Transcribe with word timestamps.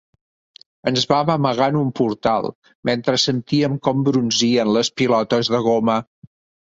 Ens 0.91 1.03
vam 1.11 1.29
amagar 1.33 1.67
en 1.73 1.77
un 1.81 1.91
portal, 1.99 2.49
mentre 2.91 3.17
sentíem 3.25 3.77
com 3.89 4.01
brunzien 4.09 4.73
les 4.79 4.91
pilotes 5.03 5.53
de 5.57 5.61
goma. 5.69 5.99